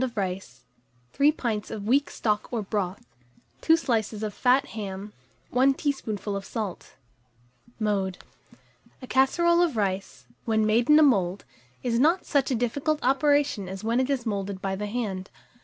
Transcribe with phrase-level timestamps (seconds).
[0.03, 0.63] of rice,
[1.13, 3.05] 3 pints of weak stock or broth,
[3.61, 5.13] 2 slices of fat ham,
[5.51, 6.93] 1 teaspoonful of salt.
[7.79, 9.03] [Illustration: CASSEROLE OF RICE.] Mode.
[9.03, 11.45] A casserole of rice, when made in a mould,
[11.83, 15.29] is not such a difficult operation as when it is moulded by the hand.